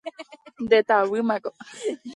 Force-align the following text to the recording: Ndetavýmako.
Ndetavýmako. 0.63 1.49